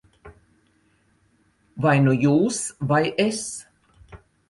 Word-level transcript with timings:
Vai 1.85 1.93
nu 2.07 2.17
jūs, 2.25 2.65
vai 2.93 3.01
es. 3.29 3.47